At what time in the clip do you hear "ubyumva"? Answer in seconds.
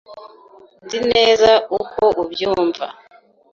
2.21-2.85